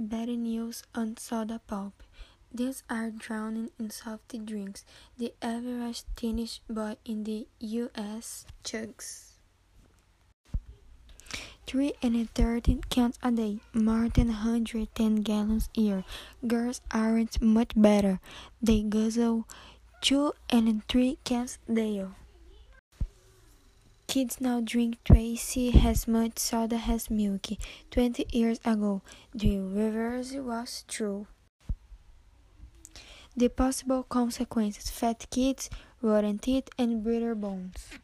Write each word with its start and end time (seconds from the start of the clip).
Bad 0.00 0.30
news 0.30 0.82
on 0.94 1.18
soda 1.18 1.60
pop. 1.66 1.92
These 2.50 2.84
are 2.88 3.10
drowning 3.10 3.68
in 3.78 3.90
soft 3.90 4.32
drinks. 4.46 4.86
The 5.18 5.34
average 5.42 6.04
teenage 6.16 6.62
boy 6.70 6.96
in 7.04 7.24
the 7.24 7.46
US 7.60 8.46
chugs 8.64 9.36
3 11.66 11.92
and 12.00 12.16
13 12.32 12.80
cans 12.88 13.18
a 13.22 13.30
day, 13.30 13.60
more 13.74 14.08
than 14.08 14.28
110 14.28 15.16
gallons 15.16 15.68
a 15.76 15.80
year. 15.82 16.04
Girls 16.46 16.80
aren't 16.90 17.42
much 17.42 17.72
better. 17.76 18.20
They 18.62 18.80
guzzle 18.80 19.44
2 20.00 20.32
and 20.48 20.80
3 20.88 21.18
cans 21.24 21.58
daily. 21.70 22.08
Kids 24.10 24.40
now 24.40 24.60
drink 24.60 24.96
twice 25.04 25.56
as 25.56 26.08
much 26.08 26.36
soda 26.40 26.82
as 26.88 27.10
milk. 27.10 27.46
20 27.92 28.26
years 28.32 28.58
ago, 28.64 29.02
the 29.32 29.60
reverse 29.60 30.32
was 30.32 30.84
true. 30.88 31.28
The 33.36 33.46
possible 33.46 34.02
consequences 34.02 34.90
fat 34.90 35.28
kids, 35.30 35.70
rotten 36.02 36.40
teeth, 36.40 36.70
and 36.76 37.04
brittle 37.04 37.36
bones. 37.36 38.00